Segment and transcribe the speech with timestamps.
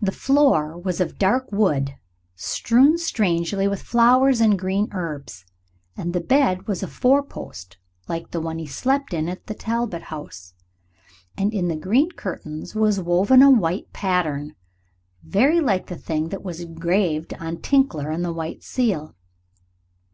[0.00, 1.96] The floor was of dark wood,
[2.34, 5.44] strewn strangely with flowers and green herbs,
[5.98, 9.28] and the bed was a four post bed like the one he had slept in
[9.28, 10.54] at Talbot House;
[11.36, 14.54] and in the green curtains was woven a white pattern,
[15.22, 19.14] very like the thing that was engraved on Tinkler and on the white seal.